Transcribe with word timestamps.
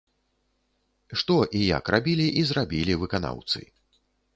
Што 1.23 1.37
і 1.61 1.63
як 1.77 1.95
рабілі 1.97 2.27
і 2.43 2.45
зрабілі 2.53 3.01
выканаўцы. 3.05 3.59